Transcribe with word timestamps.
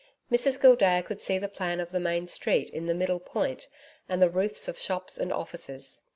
Mrs 0.31 0.59
Gildea 0.59 1.03
could 1.03 1.21
see 1.21 1.37
the 1.37 1.47
plan 1.47 1.79
of 1.79 1.91
the 1.91 1.99
main 1.99 2.25
street 2.25 2.71
in 2.71 2.87
the 2.87 2.95
Middle 2.95 3.19
Point 3.19 3.67
and 4.09 4.19
the 4.19 4.31
roofs 4.31 4.67
of 4.67 4.79
shops 4.79 5.19
and 5.19 5.31
offices. 5.31 6.07